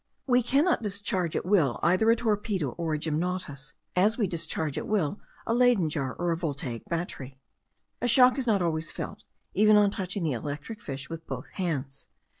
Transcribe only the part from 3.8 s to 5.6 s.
as we discharge at will a